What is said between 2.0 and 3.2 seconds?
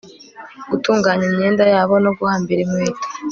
no guhambira inkweto